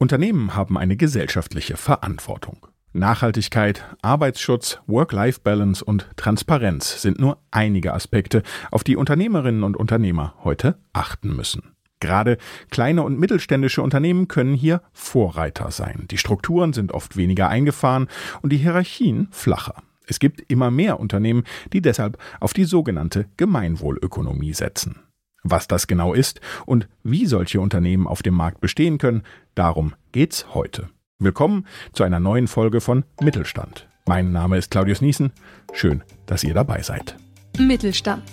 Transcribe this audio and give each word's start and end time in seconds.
Unternehmen 0.00 0.54
haben 0.54 0.78
eine 0.78 0.96
gesellschaftliche 0.96 1.76
Verantwortung. 1.76 2.68
Nachhaltigkeit, 2.92 3.84
Arbeitsschutz, 4.00 4.78
Work-Life-Balance 4.86 5.84
und 5.84 6.08
Transparenz 6.16 7.02
sind 7.02 7.18
nur 7.18 7.38
einige 7.50 7.92
Aspekte, 7.92 8.44
auf 8.70 8.84
die 8.84 8.96
Unternehmerinnen 8.96 9.64
und 9.64 9.76
Unternehmer 9.76 10.34
heute 10.44 10.78
achten 10.92 11.34
müssen. 11.34 11.74
Gerade 11.98 12.38
kleine 12.70 13.02
und 13.02 13.18
mittelständische 13.18 13.82
Unternehmen 13.82 14.28
können 14.28 14.54
hier 14.54 14.82
Vorreiter 14.92 15.72
sein. 15.72 16.06
Die 16.12 16.18
Strukturen 16.18 16.72
sind 16.72 16.92
oft 16.92 17.16
weniger 17.16 17.48
eingefahren 17.48 18.06
und 18.40 18.52
die 18.52 18.58
Hierarchien 18.58 19.26
flacher. 19.32 19.82
Es 20.06 20.20
gibt 20.20 20.40
immer 20.48 20.70
mehr 20.70 21.00
Unternehmen, 21.00 21.42
die 21.72 21.82
deshalb 21.82 22.18
auf 22.38 22.52
die 22.52 22.64
sogenannte 22.64 23.26
Gemeinwohlökonomie 23.36 24.54
setzen. 24.54 25.00
Was 25.42 25.68
das 25.68 25.86
genau 25.86 26.14
ist 26.14 26.40
und 26.66 26.88
wie 27.02 27.26
solche 27.26 27.60
Unternehmen 27.60 28.06
auf 28.06 28.22
dem 28.22 28.34
Markt 28.34 28.60
bestehen 28.60 28.98
können, 28.98 29.22
darum 29.54 29.94
geht's 30.12 30.54
heute. 30.54 30.88
Willkommen 31.20 31.66
zu 31.92 32.04
einer 32.04 32.20
neuen 32.20 32.48
Folge 32.48 32.80
von 32.80 33.04
Mittelstand. 33.20 33.88
Mein 34.06 34.32
Name 34.32 34.56
ist 34.56 34.70
Claudius 34.70 35.00
Niesen. 35.00 35.32
Schön, 35.72 36.02
dass 36.26 36.42
ihr 36.42 36.54
dabei 36.54 36.82
seid. 36.82 37.16
Mittelstand. 37.58 38.24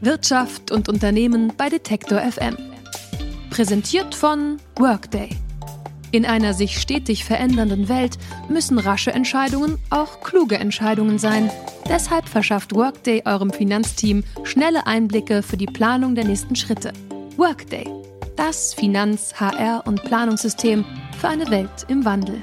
Wirtschaft 0.00 0.70
und 0.70 0.88
Unternehmen 0.88 1.52
bei 1.56 1.68
Detektor 1.68 2.20
FM. 2.20 2.56
Präsentiert 3.50 4.14
von 4.14 4.58
Workday. 4.76 5.30
In 6.12 6.26
einer 6.26 6.54
sich 6.54 6.80
stetig 6.80 7.24
verändernden 7.24 7.88
Welt 7.88 8.18
müssen 8.48 8.78
rasche 8.78 9.12
Entscheidungen 9.12 9.78
auch 9.90 10.22
kluge 10.22 10.56
Entscheidungen 10.56 11.18
sein. 11.18 11.50
Deshalb 11.88 12.28
verschafft 12.28 12.74
Workday 12.74 13.22
eurem 13.24 13.50
Finanzteam 13.50 14.24
schnelle 14.42 14.86
Einblicke 14.86 15.42
für 15.42 15.56
die 15.56 15.66
Planung 15.66 16.16
der 16.16 16.24
nächsten 16.24 16.56
Schritte. 16.56 16.92
Workday, 17.36 17.88
das 18.36 18.74
Finanz-, 18.74 19.34
HR- 19.38 19.86
und 19.86 20.02
Planungssystem 20.02 20.84
für 21.18 21.28
eine 21.28 21.48
Welt 21.50 21.86
im 21.86 22.04
Wandel. 22.04 22.42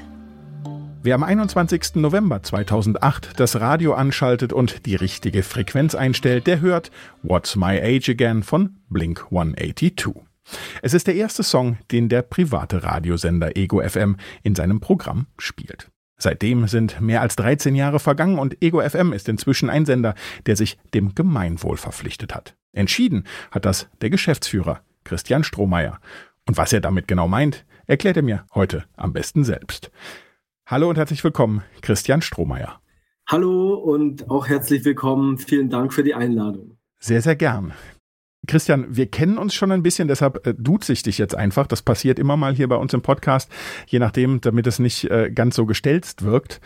Wer 1.02 1.14
am 1.14 1.22
21. 1.22 1.96
November 1.96 2.42
2008 2.42 3.38
das 3.38 3.60
Radio 3.60 3.94
anschaltet 3.94 4.52
und 4.52 4.86
die 4.86 4.96
richtige 4.96 5.42
Frequenz 5.42 5.94
einstellt, 5.94 6.46
der 6.46 6.60
hört 6.60 6.90
What's 7.22 7.54
My 7.54 7.80
Age 7.80 8.08
Again 8.08 8.42
von 8.42 8.76
Blink 8.88 9.24
182. 9.30 10.27
Es 10.82 10.94
ist 10.94 11.06
der 11.06 11.14
erste 11.14 11.42
Song, 11.42 11.78
den 11.90 12.08
der 12.08 12.22
private 12.22 12.82
Radiosender 12.82 13.56
Ego 13.56 13.82
FM 13.86 14.16
in 14.42 14.54
seinem 14.54 14.80
Programm 14.80 15.26
spielt. 15.38 15.90
Seitdem 16.18 16.66
sind 16.66 17.00
mehr 17.00 17.22
als 17.22 17.36
13 17.36 17.76
Jahre 17.76 18.00
vergangen 18.00 18.38
und 18.38 18.62
Ego 18.62 18.80
FM 18.80 19.12
ist 19.12 19.28
inzwischen 19.28 19.70
ein 19.70 19.86
Sender, 19.86 20.14
der 20.46 20.56
sich 20.56 20.76
dem 20.92 21.14
Gemeinwohl 21.14 21.76
verpflichtet 21.76 22.34
hat. 22.34 22.56
Entschieden 22.72 23.24
hat 23.52 23.64
das 23.64 23.88
der 24.00 24.10
Geschäftsführer 24.10 24.80
Christian 25.04 25.44
Strohmeier. 25.44 26.00
Und 26.46 26.56
was 26.56 26.72
er 26.72 26.80
damit 26.80 27.06
genau 27.08 27.28
meint, 27.28 27.64
erklärt 27.86 28.16
er 28.16 28.22
mir 28.22 28.46
heute 28.54 28.84
am 28.96 29.12
besten 29.12 29.44
selbst. 29.44 29.90
Hallo 30.66 30.88
und 30.88 30.98
herzlich 30.98 31.22
willkommen, 31.22 31.62
Christian 31.82 32.20
Strohmeier. 32.20 32.80
Hallo 33.26 33.74
und 33.74 34.28
auch 34.30 34.48
herzlich 34.48 34.84
willkommen. 34.84 35.38
Vielen 35.38 35.70
Dank 35.70 35.92
für 35.92 36.02
die 36.02 36.14
Einladung. 36.14 36.78
Sehr, 36.98 37.22
sehr 37.22 37.36
gern. 37.36 37.72
Christian, 38.48 38.86
wir 38.88 39.06
kennen 39.06 39.38
uns 39.38 39.54
schon 39.54 39.70
ein 39.70 39.84
bisschen, 39.84 40.08
deshalb 40.08 40.44
äh, 40.46 40.54
duze 40.58 40.92
ich 40.92 41.04
dich 41.04 41.18
jetzt 41.18 41.36
einfach. 41.36 41.68
Das 41.68 41.82
passiert 41.82 42.18
immer 42.18 42.36
mal 42.36 42.54
hier 42.54 42.66
bei 42.66 42.76
uns 42.76 42.92
im 42.94 43.02
Podcast, 43.02 43.50
je 43.86 44.00
nachdem, 44.00 44.40
damit 44.40 44.66
es 44.66 44.80
nicht 44.80 45.04
äh, 45.04 45.30
ganz 45.30 45.54
so 45.54 45.66
gestelzt 45.66 46.24
wirkt. 46.24 46.60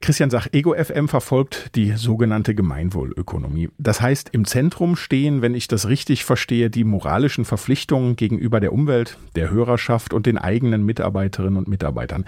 Christian 0.00 0.30
sagt, 0.30 0.54
Ego 0.54 0.74
FM 0.74 1.08
verfolgt 1.08 1.76
die 1.76 1.92
sogenannte 1.92 2.54
Gemeinwohlökonomie. 2.54 3.68
Das 3.76 4.00
heißt, 4.00 4.30
im 4.32 4.46
Zentrum 4.46 4.96
stehen, 4.96 5.42
wenn 5.42 5.54
ich 5.54 5.68
das 5.68 5.88
richtig 5.88 6.24
verstehe, 6.24 6.70
die 6.70 6.84
moralischen 6.84 7.44
Verpflichtungen 7.44 8.16
gegenüber 8.16 8.60
der 8.60 8.72
Umwelt, 8.72 9.18
der 9.36 9.50
Hörerschaft 9.50 10.14
und 10.14 10.24
den 10.24 10.38
eigenen 10.38 10.84
Mitarbeiterinnen 10.86 11.58
und 11.58 11.68
Mitarbeitern. 11.68 12.24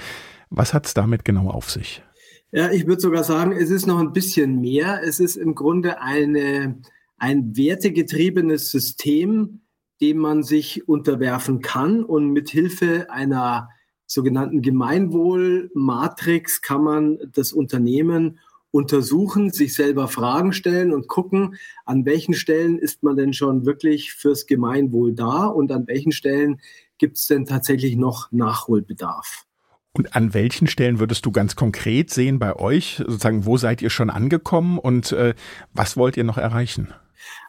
Was 0.51 0.75
hat 0.75 0.85
es 0.85 0.93
damit 0.93 1.25
genau 1.25 1.49
auf 1.49 1.71
sich? 1.71 2.03
Ja, 2.51 2.71
ich 2.71 2.87
würde 2.87 3.01
sogar 3.01 3.25
sagen, 3.25 3.53
es 3.53 3.71
ist 3.71 3.87
noch 3.87 4.01
ein 4.01 4.13
bisschen 4.13 4.61
mehr. 4.61 5.01
Es 5.03 5.19
ist 5.19 5.37
im 5.37 5.55
Grunde 5.55 6.03
eine 6.03 6.75
ein 7.23 7.57
wertegetriebenes 7.57 8.73
System, 8.73 9.61
dem 10.01 10.19
man 10.19 10.43
sich 10.43 10.89
unterwerfen 10.89 11.61
kann 11.61 12.03
und 12.03 12.33
mit 12.33 12.51
Hilfe 12.51 13.11
einer 13.11 13.69
sogenannten 14.07 14.61
Gemeinwohlmatrix 14.61 16.63
kann 16.63 16.83
man 16.83 17.19
das 17.33 17.53
Unternehmen 17.53 18.41
untersuchen, 18.73 19.53
sich 19.53 19.75
selber 19.75 20.09
Fragen 20.09 20.53
stellen 20.53 20.93
und 20.93 21.07
gucken, 21.07 21.55
an 21.85 22.05
welchen 22.07 22.35
Stellen 22.35 22.81
ist 22.81 23.05
man 23.05 23.17
denn 23.17 23.35
schon 23.35 23.67
wirklich 23.67 24.15
fürs 24.15 24.47
Gemeinwohl 24.47 25.15
da 25.15 25.47
und 25.47 25.71
an 25.71 25.87
welchen 25.87 26.11
Stellen 26.11 26.61
gibt 26.99 27.19
es 27.19 27.29
denn 27.29 27.45
tatsächlich 27.45 27.95
noch 27.95 28.33
Nachholbedarf. 28.33 29.45
Und 29.93 30.17
an 30.17 30.35
welchen 30.35 30.67
Stellen 30.67 30.99
würdest 30.99 31.25
du 31.25 31.31
ganz 31.31 31.55
konkret 31.55 32.11
sehen 32.11 32.41
bei 32.41 32.57
euch, 32.57 32.97
sozusagen, 32.97 33.47
wo 33.47 33.59
seid 33.59 33.81
ihr 33.81 33.91
schon 33.91 34.11
angekommen 34.11 34.79
und 34.79 35.13
äh, 35.13 35.35
was 35.73 35.97
wollt 35.97 36.17
ihr 36.17 36.25
noch 36.25 36.39
erreichen? 36.39 36.93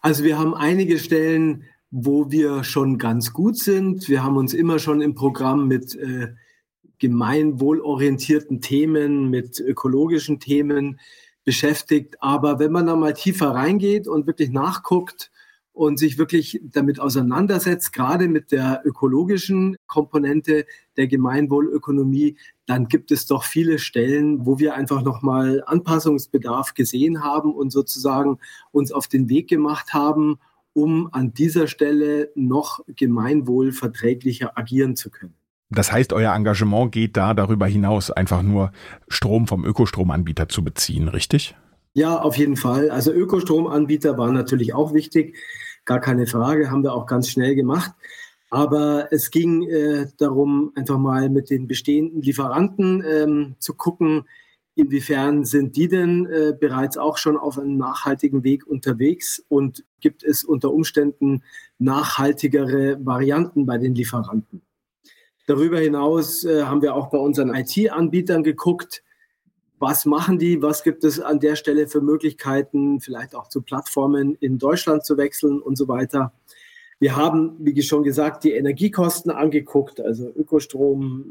Also 0.01 0.23
wir 0.23 0.37
haben 0.37 0.53
einige 0.53 0.99
Stellen, 0.99 1.63
wo 1.91 2.31
wir 2.31 2.63
schon 2.63 2.97
ganz 2.97 3.33
gut 3.33 3.57
sind. 3.57 4.09
Wir 4.09 4.23
haben 4.23 4.37
uns 4.37 4.53
immer 4.53 4.79
schon 4.79 5.01
im 5.01 5.13
Programm 5.13 5.67
mit 5.67 5.95
äh, 5.95 6.33
gemeinwohlorientierten 6.97 8.61
Themen, 8.61 9.29
mit 9.29 9.59
ökologischen 9.59 10.39
Themen 10.39 10.99
beschäftigt. 11.43 12.15
Aber 12.19 12.59
wenn 12.59 12.71
man 12.71 12.87
da 12.87 12.95
mal 12.95 13.13
tiefer 13.13 13.49
reingeht 13.49 14.07
und 14.07 14.25
wirklich 14.25 14.49
nachguckt 14.49 15.31
und 15.73 15.97
sich 15.97 16.17
wirklich 16.19 16.61
damit 16.63 16.99
auseinandersetzt, 16.99 17.91
gerade 17.93 18.27
mit 18.27 18.51
der 18.51 18.81
ökologischen 18.85 19.75
Komponente 19.87 20.65
der 20.97 21.07
Gemeinwohlökonomie, 21.07 22.37
dann 22.67 22.87
gibt 22.87 23.11
es 23.11 23.25
doch 23.25 23.43
viele 23.43 23.79
Stellen, 23.79 24.45
wo 24.45 24.59
wir 24.59 24.75
einfach 24.75 25.01
nochmal 25.01 25.63
Anpassungsbedarf 25.65 26.75
gesehen 26.75 27.23
haben 27.23 27.53
und 27.53 27.71
sozusagen 27.71 28.37
uns 28.71 28.91
auf 28.91 29.07
den 29.07 29.29
Weg 29.29 29.49
gemacht 29.49 29.93
haben, 29.93 30.37
um 30.73 31.09
an 31.11 31.33
dieser 31.33 31.67
Stelle 31.67 32.31
noch 32.35 32.79
gemeinwohlverträglicher 32.87 34.57
agieren 34.57 34.95
zu 34.95 35.09
können. 35.09 35.33
Das 35.69 35.91
heißt, 35.91 36.13
euer 36.13 36.33
Engagement 36.33 36.91
geht 36.91 37.17
da 37.17 37.33
darüber 37.33 37.65
hinaus, 37.65 38.11
einfach 38.11 38.43
nur 38.43 38.71
Strom 39.07 39.47
vom 39.47 39.65
Ökostromanbieter 39.65 40.47
zu 40.47 40.63
beziehen, 40.63 41.07
richtig? 41.07 41.55
Ja, 41.93 42.19
auf 42.19 42.37
jeden 42.37 42.57
Fall. 42.57 42.89
Also 42.89 43.11
Ökostromanbieter 43.11 44.17
waren 44.17 44.33
natürlich 44.33 44.73
auch 44.73 44.93
wichtig, 44.93 45.37
gar 45.85 45.99
keine 45.99 46.25
Frage, 46.25 46.71
haben 46.71 46.83
wir 46.83 46.93
auch 46.93 47.05
ganz 47.05 47.29
schnell 47.29 47.55
gemacht. 47.55 47.91
Aber 48.49 49.07
es 49.11 49.31
ging 49.31 49.63
äh, 49.63 50.07
darum, 50.17 50.71
einfach 50.75 50.97
mal 50.97 51.29
mit 51.29 51.49
den 51.49 51.67
bestehenden 51.67 52.21
Lieferanten 52.21 53.03
ähm, 53.07 53.55
zu 53.59 53.73
gucken, 53.73 54.27
inwiefern 54.75 55.45
sind 55.45 55.75
die 55.75 55.87
denn 55.87 56.25
äh, 56.25 56.53
bereits 56.59 56.97
auch 56.97 57.17
schon 57.17 57.37
auf 57.37 57.59
einem 57.59 57.77
nachhaltigen 57.77 58.43
Weg 58.43 58.65
unterwegs 58.65 59.43
und 59.47 59.83
gibt 60.01 60.23
es 60.23 60.43
unter 60.43 60.71
Umständen 60.71 61.43
nachhaltigere 61.77 62.97
Varianten 63.05 63.65
bei 63.65 63.77
den 63.77 63.93
Lieferanten. 63.93 64.61
Darüber 65.45 65.79
hinaus 65.79 66.43
äh, 66.43 66.63
haben 66.63 66.81
wir 66.81 66.95
auch 66.95 67.09
bei 67.09 67.17
unseren 67.17 67.53
IT-Anbietern 67.53 68.43
geguckt, 68.43 69.03
was 69.83 70.05
machen 70.05 70.39
die, 70.39 70.61
was 70.61 70.81
gibt 70.81 71.03
es 71.03 71.19
an 71.19 71.41
der 71.41 71.57
Stelle 71.57 71.87
für 71.87 71.99
Möglichkeiten, 71.99 73.01
vielleicht 73.01 73.35
auch 73.35 73.49
zu 73.49 73.61
Plattformen 73.61 74.35
in 74.39 74.57
Deutschland 74.57 75.05
zu 75.05 75.17
wechseln 75.17 75.61
und 75.61 75.77
so 75.77 75.89
weiter. 75.89 76.31
Wir 76.99 77.17
haben, 77.17 77.57
wie 77.59 77.81
schon 77.81 78.03
gesagt, 78.03 78.45
die 78.45 78.53
Energiekosten 78.53 79.29
angeguckt, 79.29 79.99
also 79.99 80.29
Ökostrom, 80.29 81.25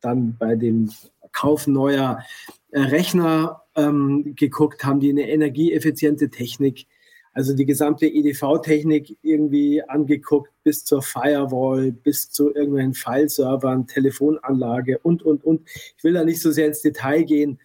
dann 0.00 0.36
bei 0.36 0.56
dem 0.56 0.90
Kauf 1.30 1.68
neuer 1.68 2.24
äh, 2.72 2.80
Rechner 2.80 3.62
ähm, 3.76 4.34
geguckt, 4.34 4.84
haben 4.84 4.98
die 4.98 5.10
eine 5.10 5.30
energieeffiziente 5.30 6.28
Technik, 6.28 6.88
also 7.36 7.54
die 7.54 7.66
gesamte 7.66 8.06
EDV-Technik 8.06 9.16
irgendwie 9.22 9.82
angeguckt, 9.82 10.50
bis 10.64 10.84
zur 10.84 11.02
Firewall, 11.02 11.92
bis 11.92 12.30
zu 12.30 12.52
irgendwelchen 12.52 12.94
File-Servern, 12.94 13.86
Telefonanlage 13.86 14.98
und, 14.98 15.22
und, 15.22 15.44
und. 15.44 15.68
Ich 15.98 16.02
will 16.02 16.14
da 16.14 16.24
nicht 16.24 16.40
so 16.40 16.50
sehr 16.50 16.66
ins 16.66 16.80
Detail 16.80 17.24
gehen. 17.24 17.60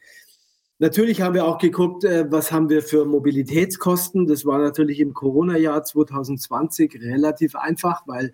Natürlich 0.82 1.22
haben 1.22 1.36
wir 1.36 1.46
auch 1.46 1.60
geguckt, 1.60 2.06
äh, 2.06 2.26
was 2.32 2.52
haben 2.52 2.68
wir 2.68 2.82
für 2.82 3.06
Mobilitätskosten. 3.06 4.26
Das 4.26 4.46
war 4.46 4.58
natürlich 4.58 5.00
im 5.00 5.14
Corona-Jahr 5.14 5.84
2020 5.84 7.00
relativ 7.04 7.56
einfach, 7.56 8.02
weil 8.08 8.34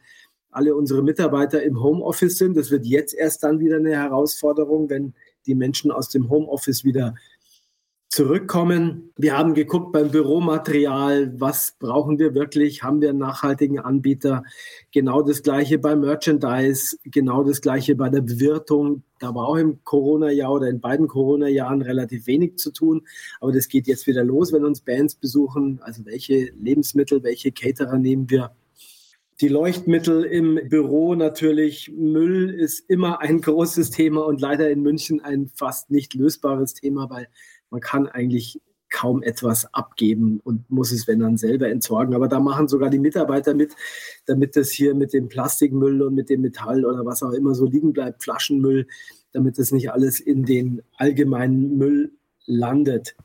alle 0.50 0.74
unsere 0.74 1.04
Mitarbeiter 1.04 1.62
im 1.62 1.84
Homeoffice 1.84 2.38
sind. 2.38 2.56
Das 2.56 2.72
wird 2.72 2.86
jetzt 2.86 3.14
erst 3.14 3.44
dann 3.44 3.60
wieder 3.60 3.76
eine 3.76 3.98
Herausforderung, 3.98 4.90
wenn 4.90 5.14
die 5.46 5.56
Menschen 5.56 5.92
aus 5.92 6.08
dem 6.08 6.30
Homeoffice 6.30 6.86
wieder 6.86 7.16
zurückkommen. 8.18 9.14
Wir 9.16 9.38
haben 9.38 9.54
geguckt 9.54 9.92
beim 9.92 10.10
Büromaterial, 10.10 11.40
was 11.40 11.76
brauchen 11.78 12.18
wir 12.18 12.34
wirklich? 12.34 12.82
Haben 12.82 13.00
wir 13.00 13.10
einen 13.10 13.20
nachhaltigen 13.20 13.78
Anbieter? 13.78 14.42
Genau 14.92 15.22
das 15.22 15.44
gleiche 15.44 15.78
bei 15.78 15.96
Merchandise, 15.96 16.98
genau 17.04 17.44
das 17.44 17.62
gleiche 17.62 17.94
bei 17.94 18.10
der 18.10 18.22
Bewirtung. 18.22 19.04
Da 19.20 19.36
war 19.36 19.48
auch 19.48 19.58
im 19.58 19.84
Corona-Jahr 19.84 20.52
oder 20.52 20.68
in 20.68 20.80
beiden 20.80 21.08
Corona-Jahren 21.08 21.84
relativ 21.84 22.26
wenig 22.26 22.56
zu 22.56 22.72
tun. 22.72 23.04
Aber 23.40 23.52
das 23.52 23.68
geht 23.68 23.86
jetzt 23.86 24.08
wieder 24.08 24.24
los, 24.24 24.52
wenn 24.52 24.66
uns 24.66 24.82
Bands 24.82 25.14
besuchen. 25.14 25.80
Also 25.84 26.04
welche 26.08 26.52
Lebensmittel, 26.60 27.22
welche 27.22 27.52
Caterer 27.52 28.00
nehmen 28.00 28.32
wir? 28.32 28.50
die 29.40 29.50
Leuchtmittel 29.50 30.24
im 30.24 30.60
Büro 30.68 31.14
natürlich. 31.14 31.92
Müll 31.96 32.50
ist 32.50 32.90
immer 32.90 33.22
ein 33.22 33.42
großes 33.42 33.92
Thema 33.92 34.26
und 34.26 34.42
leider 34.42 34.70
in 34.70 34.82
München 34.82 35.22
ein 35.22 35.52
fast 35.54 35.92
nicht 35.92 36.16
lösbares 36.16 36.74
Thema, 36.74 37.10
weil 37.10 37.28
man 37.70 37.82
kann 37.82 38.08
eigentlich 38.08 38.62
kaum 38.90 39.22
etwas 39.22 39.74
abgeben 39.74 40.40
und 40.44 40.70
muss 40.70 40.92
es, 40.92 41.08
wenn 41.08 41.20
dann, 41.20 41.38
selber 41.38 41.68
entsorgen. 41.70 42.16
Aber 42.16 42.28
da 42.28 42.40
machen 42.40 42.68
sogar 42.68 42.90
die 42.90 43.00
Mitarbeiter 43.00 43.54
mit, 43.54 43.76
damit 44.26 44.56
das 44.56 44.72
hier 44.72 44.96
mit 44.96 45.14
dem 45.14 45.28
Plastikmüll 45.28 46.02
und 46.02 46.16
mit 46.16 46.30
dem 46.30 46.42
Metall 46.42 46.86
oder 46.86 47.06
was 47.06 47.24
auch 47.24 47.34
immer 47.34 47.54
so 47.54 47.66
liegen 47.66 47.94
bleibt, 47.94 48.24
Flaschenmüll, 48.24 48.88
damit 49.34 49.58
das 49.60 49.72
nicht 49.72 49.92
alles 49.92 50.20
in 50.20 50.46
den 50.46 50.82
allgemeinen 50.98 51.78
Müll 51.78 52.14
landet. 52.46 53.16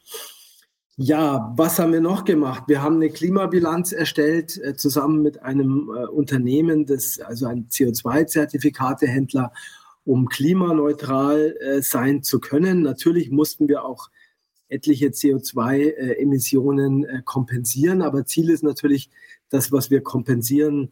Ja, 0.96 1.52
was 1.56 1.78
haben 1.78 1.92
wir 1.92 2.02
noch 2.02 2.24
gemacht? 2.24 2.64
Wir 2.66 2.82
haben 2.82 2.96
eine 2.96 3.08
Klimabilanz 3.08 3.92
erstellt, 3.92 4.60
äh, 4.62 4.76
zusammen 4.76 5.22
mit 5.22 5.42
einem 5.42 5.90
äh, 5.96 6.04
Unternehmen, 6.06 6.84
das, 6.84 7.18
also 7.18 7.46
ein 7.46 7.68
CO2-Zertifikatehändler, 7.70 9.52
um 10.04 10.28
klimaneutral 10.28 11.56
äh, 11.60 11.80
sein 11.80 12.22
zu 12.22 12.40
können. 12.40 12.82
Natürlich 12.82 13.30
mussten 13.30 13.68
wir 13.68 13.84
auch 13.84 14.10
etliche 14.72 15.08
CO2-Emissionen 15.08 17.04
äh, 17.04 17.18
äh, 17.18 17.22
kompensieren, 17.24 18.02
aber 18.02 18.24
Ziel 18.24 18.50
ist 18.50 18.62
natürlich, 18.62 19.10
das, 19.50 19.70
was 19.70 19.90
wir 19.90 20.00
kompensieren, 20.00 20.90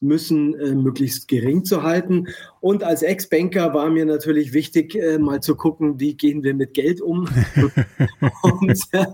müssen, 0.00 0.54
äh, 0.54 0.74
möglichst 0.74 1.26
gering 1.28 1.64
zu 1.64 1.82
halten. 1.82 2.28
Und 2.60 2.84
als 2.84 3.02
Ex-Banker 3.02 3.72
war 3.72 3.90
mir 3.90 4.04
natürlich 4.04 4.52
wichtig, 4.52 4.94
äh, 4.94 5.18
mal 5.18 5.40
zu 5.40 5.56
gucken, 5.56 5.98
wie 6.00 6.14
gehen 6.14 6.42
wir 6.42 6.54
mit 6.54 6.74
Geld 6.74 7.00
um. 7.00 7.26
und 8.42 8.78
äh, 8.92 9.06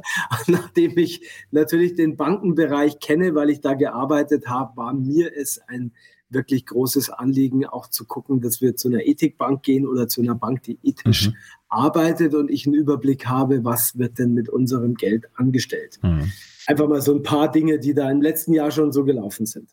nachdem 0.49 0.99
ich 0.99 1.23
natürlich 1.51 1.95
den 1.95 2.17
Bankenbereich 2.17 2.99
kenne, 2.99 3.35
weil 3.35 3.51
ich 3.51 3.61
da 3.61 3.75
gearbeitet 3.75 4.49
habe, 4.49 4.77
war 4.77 4.93
mir 4.93 5.31
es 5.37 5.61
ein 5.69 5.93
wirklich 6.31 6.67
großes 6.67 7.11
Anliegen, 7.11 7.67
auch 7.67 7.89
zu 7.89 8.07
gucken, 8.07 8.41
dass 8.41 8.61
wir 8.61 8.75
zu 8.75 8.89
einer 8.89 9.07
Ethikbank 9.07 9.63
gehen 9.63 9.87
oder 9.87 10.09
zu 10.09 10.23
einer 10.23 10.35
Bank, 10.35 10.63
die 10.63 10.79
ethisch 10.83 11.29
mhm. 11.29 11.35
Arbeitet 11.73 12.35
und 12.35 12.51
ich 12.51 12.67
einen 12.67 12.75
Überblick 12.75 13.27
habe, 13.27 13.65
was 13.65 13.99
wird 13.99 14.19
denn 14.19 14.35
mit 14.35 14.49
unserem 14.49 14.95
Geld 14.95 15.27
angestellt. 15.35 15.99
Mhm. 16.03 16.31
Einfach 16.67 16.89
mal 16.89 17.03
so 17.03 17.15
ein 17.15 17.23
paar 17.23 17.51
Dinge, 17.51 17.79
die 17.79 17.95
da 17.95 18.11
im 18.11 18.23
letzten 18.23 18.53
Jahr 18.53 18.71
schon 18.71 18.93
so 18.93 19.05
gelaufen 19.05 19.47
sind. 19.47 19.71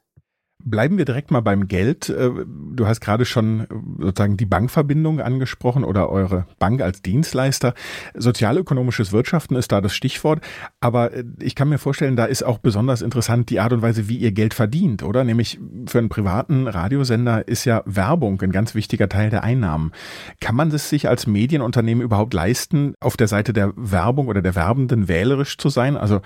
Bleiben 0.70 1.00
wir 1.00 1.06
direkt 1.06 1.32
mal 1.32 1.40
beim 1.40 1.68
Geld. 1.68 2.10
Äh, 2.10 2.30
du 2.46 2.86
hast 2.86 3.02
gerade 3.02 3.26
schon 3.26 3.62
äh, 3.62 3.66
sozusagen 4.00 4.38
die 4.38 4.46
Bankverbindung 4.46 5.20
angesprochen 5.20 5.84
oder 5.84 6.10
eure 6.10 6.46
Bank 6.60 6.82
als 6.82 7.02
Dienstleister. 7.02 7.74
Sozialökonomisches 8.14 9.12
Wirtschaften 9.12 9.56
ist 9.56 9.72
da 9.72 9.82
das 9.82 9.94
Stichwort. 9.96 10.42
Aber 10.80 11.14
äh, 11.14 11.24
ich 11.40 11.56
kann 11.56 11.70
mir 11.70 11.80
vorstellen, 11.80 12.16
da 12.16 12.26
ist 12.26 12.44
auch 12.44 12.60
besonders 12.60 13.02
interessant 13.02 13.50
die 13.50 13.60
Art 13.60 13.74
und 13.74 13.82
Weise, 13.82 14.10
wie 14.10 14.18
ihr 14.18 14.32
Geld 14.32 14.54
verdient, 14.54 15.02
oder? 15.02 15.24
Nämlich 15.24 15.60
für 15.88 15.98
einen 15.98 16.10
privaten 16.10 16.68
Radiosender 16.68 17.48
ist 17.48 17.66
ja 17.66 17.82
Werbung 17.86 18.40
ein 18.42 18.52
ganz 18.52 18.76
wichtiger 18.76 19.10
Teil 19.10 19.32
der 19.32 19.44
Einnahmen. 19.44 19.92
Kann 20.40 20.56
man 20.56 20.70
es 20.70 20.90
sich 20.90 21.10
als 21.10 21.26
Medienunternehmen 21.26 22.04
überhaupt 22.04 22.34
leisten, 22.34 22.94
auf 23.00 23.18
der 23.18 23.28
Seite 23.28 23.54
der 23.54 23.74
Werbung 23.76 24.28
oder 24.28 24.44
der 24.44 24.54
Werbenden 24.54 25.08
wählerisch 25.08 25.58
zu 25.58 25.70
sein? 25.70 25.98
Also 25.98 26.22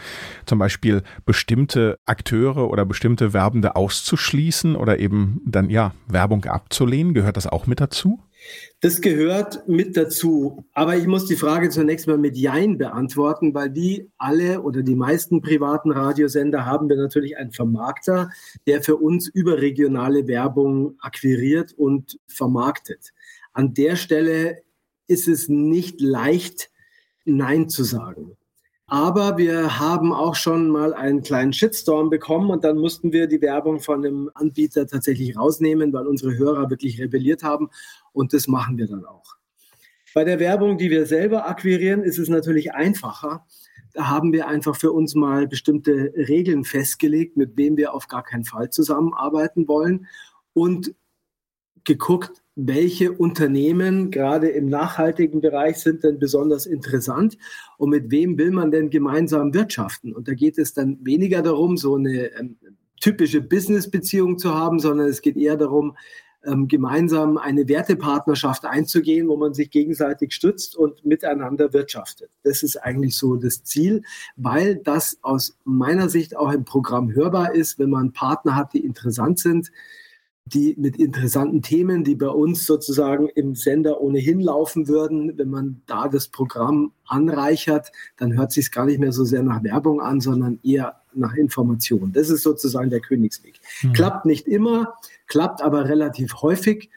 zum 0.45 0.59
Beispiel 0.59 1.01
bestimmte 1.25 1.97
Akteure 2.05 2.69
oder 2.69 2.85
bestimmte 2.85 3.31
Werbende 3.31 3.77
auszuschließen? 3.77 4.32
Auszuschließen 4.33 4.75
oder 4.75 4.99
eben 4.99 5.41
dann 5.45 5.69
ja 5.69 5.93
Werbung 6.07 6.45
abzulehnen? 6.45 7.13
Gehört 7.13 7.37
das 7.37 7.47
auch 7.47 7.67
mit 7.67 7.79
dazu? 7.79 8.19
Das 8.81 8.99
gehört 8.99 9.67
mit 9.69 9.95
dazu. 9.95 10.65
Aber 10.73 10.97
ich 10.97 11.07
muss 11.07 11.25
die 11.25 11.37
Frage 11.37 11.69
zunächst 11.69 12.07
mal 12.07 12.17
mit 12.17 12.35
Jein 12.35 12.77
beantworten, 12.77 13.53
weil 13.53 13.73
wie 13.73 14.09
alle 14.17 14.61
oder 14.61 14.81
die 14.83 14.95
meisten 14.95 15.41
privaten 15.41 15.91
Radiosender 15.91 16.65
haben 16.65 16.89
wir 16.89 16.97
natürlich 16.97 17.37
einen 17.37 17.51
Vermarkter, 17.51 18.29
der 18.67 18.81
für 18.81 18.97
uns 18.97 19.27
überregionale 19.27 20.27
Werbung 20.27 20.95
akquiriert 20.99 21.73
und 21.73 22.19
vermarktet. 22.27 23.13
An 23.53 23.73
der 23.73 23.95
Stelle 23.95 24.63
ist 25.07 25.27
es 25.27 25.47
nicht 25.47 26.01
leicht, 26.01 26.69
Nein 27.25 27.69
zu 27.69 27.85
sagen. 27.85 28.35
Aber 28.93 29.39
wir 29.39 29.79
haben 29.79 30.13
auch 30.13 30.35
schon 30.35 30.69
mal 30.69 30.93
einen 30.93 31.23
kleinen 31.23 31.51
Shitstorm 31.51 32.11
bekommen 32.11 32.51
und 32.51 32.63
dann 32.63 32.77
mussten 32.77 33.11
wir 33.11 33.25
die 33.25 33.41
Werbung 33.41 33.79
von 33.79 34.03
dem 34.03 34.29
Anbieter 34.35 34.85
tatsächlich 34.85 35.35
rausnehmen, 35.35 35.91
weil 35.93 36.05
unsere 36.05 36.37
Hörer 36.37 36.69
wirklich 36.69 37.01
rebelliert 37.01 37.41
haben. 37.41 37.71
Und 38.11 38.33
das 38.33 38.47
machen 38.47 38.77
wir 38.77 38.85
dann 38.85 39.03
auch. 39.03 39.33
Bei 40.13 40.23
der 40.23 40.39
Werbung, 40.39 40.77
die 40.77 40.91
wir 40.91 41.07
selber 41.07 41.49
akquirieren, 41.49 42.03
ist 42.03 42.19
es 42.19 42.29
natürlich 42.29 42.75
einfacher. 42.75 43.47
Da 43.93 44.09
haben 44.09 44.31
wir 44.31 44.47
einfach 44.47 44.75
für 44.75 44.91
uns 44.91 45.15
mal 45.15 45.47
bestimmte 45.47 46.13
Regeln 46.15 46.63
festgelegt, 46.63 47.35
mit 47.35 47.57
wem 47.57 47.77
wir 47.77 47.95
auf 47.95 48.07
gar 48.07 48.21
keinen 48.21 48.45
Fall 48.45 48.69
zusammenarbeiten 48.69 49.67
wollen 49.67 50.05
und 50.53 50.93
geguckt, 51.83 52.42
welche 52.55 53.11
Unternehmen 53.11 54.11
gerade 54.11 54.49
im 54.49 54.67
nachhaltigen 54.67 55.41
Bereich 55.41 55.77
sind 55.77 56.03
denn 56.03 56.19
besonders 56.19 56.65
interessant 56.65 57.37
und 57.77 57.89
mit 57.89 58.11
wem 58.11 58.37
will 58.37 58.51
man 58.51 58.69
denn 58.69 58.89
gemeinsam 58.89 59.53
wirtschaften. 59.53 60.13
Und 60.13 60.27
da 60.27 60.33
geht 60.33 60.57
es 60.57 60.73
dann 60.73 60.99
weniger 61.03 61.41
darum, 61.41 61.77
so 61.77 61.95
eine 61.95 62.31
ähm, 62.37 62.57
typische 63.01 63.41
Business-Beziehung 63.41 64.37
zu 64.37 64.53
haben, 64.53 64.79
sondern 64.79 65.07
es 65.07 65.21
geht 65.21 65.35
eher 65.35 65.57
darum, 65.57 65.97
ähm, 66.45 66.67
gemeinsam 66.67 67.37
eine 67.37 67.67
Wertepartnerschaft 67.67 68.65
einzugehen, 68.65 69.27
wo 69.29 69.37
man 69.37 69.53
sich 69.53 69.71
gegenseitig 69.71 70.33
stützt 70.33 70.75
und 70.75 71.05
miteinander 71.05 71.73
wirtschaftet. 71.73 72.29
Das 72.43 72.63
ist 72.63 72.75
eigentlich 72.77 73.17
so 73.17 73.35
das 73.35 73.63
Ziel, 73.63 74.03
weil 74.35 74.75
das 74.75 75.17
aus 75.21 75.57
meiner 75.63 76.09
Sicht 76.09 76.35
auch 76.35 76.51
im 76.51 76.65
Programm 76.65 77.13
hörbar 77.13 77.55
ist, 77.55 77.79
wenn 77.79 77.89
man 77.89 78.13
Partner 78.13 78.55
hat, 78.55 78.73
die 78.73 78.85
interessant 78.85 79.39
sind, 79.39 79.71
die 80.45 80.75
mit 80.77 80.97
interessanten 80.97 81.61
Themen, 81.61 82.03
die 82.03 82.15
bei 82.15 82.27
uns 82.27 82.65
sozusagen 82.65 83.29
im 83.29 83.55
Sender 83.55 84.01
ohnehin 84.01 84.41
laufen 84.41 84.87
würden, 84.87 85.37
wenn 85.37 85.49
man 85.49 85.81
da 85.85 86.07
das 86.09 86.27
Programm 86.27 86.91
anreichert, 87.05 87.91
dann 88.17 88.37
hört 88.37 88.51
sich 88.51 88.65
es 88.65 88.71
gar 88.71 88.85
nicht 88.85 88.99
mehr 88.99 89.13
so 89.13 89.23
sehr 89.23 89.41
nach 89.41 89.63
Werbung 89.63 90.01
an, 90.01 90.19
sondern 90.19 90.59
eher 90.63 91.01
nach 91.13 91.35
Information. 91.35 92.11
Das 92.11 92.29
ist 92.29 92.43
sozusagen 92.43 92.89
der 92.89 92.99
Königsweg. 92.99 93.59
Mhm. 93.83 93.93
Klappt 93.93 94.25
nicht 94.25 94.47
immer, 94.47 94.95
klappt 95.27 95.61
aber 95.61 95.87
relativ 95.87 96.41
häufig. 96.41 96.89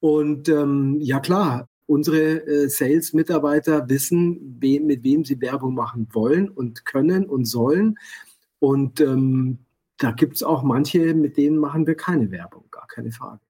Und 0.00 0.48
ähm, 0.48 0.98
ja 1.00 1.20
klar, 1.20 1.68
unsere 1.86 2.46
äh, 2.46 2.68
Sales-Mitarbeiter 2.68 3.88
wissen, 3.88 4.58
we 4.60 4.80
mit 4.80 5.02
wem 5.04 5.24
sie 5.24 5.40
Werbung 5.40 5.74
machen 5.74 6.08
wollen 6.12 6.48
und 6.48 6.86
können 6.86 7.26
und 7.26 7.44
sollen. 7.44 7.98
Und 8.60 9.00
ähm, 9.00 9.58
da 9.98 10.10
gibt 10.10 10.36
es 10.36 10.42
auch 10.42 10.62
manche, 10.62 11.14
mit 11.14 11.36
denen 11.36 11.58
machen 11.58 11.86
wir 11.86 11.94
keine 11.94 12.30
Werbung, 12.30 12.64
gar 12.86 12.94
keine 12.94 13.10
Frage. 13.10 13.40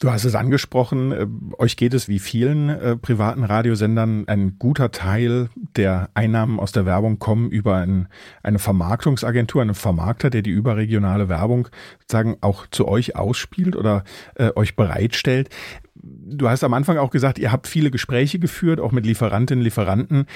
Du 0.00 0.10
hast 0.10 0.24
es 0.24 0.34
angesprochen, 0.34 1.12
äh, 1.12 1.26
euch 1.58 1.76
geht 1.76 1.94
es 1.94 2.08
wie 2.08 2.18
vielen 2.18 2.68
äh, 2.68 2.96
privaten 2.96 3.44
Radiosendern. 3.44 4.26
Ein 4.26 4.58
guter 4.58 4.90
Teil 4.90 5.50
der 5.76 6.10
Einnahmen 6.14 6.58
aus 6.58 6.72
der 6.72 6.84
Werbung 6.84 7.20
kommen 7.20 7.48
über 7.50 7.76
ein, 7.76 8.08
eine 8.42 8.58
Vermarktungsagentur, 8.58 9.62
einen 9.62 9.74
Vermarkter, 9.74 10.30
der 10.30 10.42
die 10.42 10.50
überregionale 10.50 11.28
Werbung 11.28 11.68
sozusagen 12.00 12.36
auch 12.40 12.66
zu 12.66 12.88
euch 12.88 13.14
ausspielt 13.14 13.76
oder 13.76 14.02
äh, 14.34 14.50
euch 14.56 14.74
bereitstellt. 14.74 15.48
Du 15.94 16.48
hast 16.48 16.64
am 16.64 16.74
Anfang 16.74 16.98
auch 16.98 17.10
gesagt, 17.10 17.38
ihr 17.38 17.52
habt 17.52 17.68
viele 17.68 17.92
Gespräche 17.92 18.40
geführt, 18.40 18.80
auch 18.80 18.92
mit 18.92 19.06
Lieferantinnen, 19.06 19.62
Lieferanten. 19.62 20.26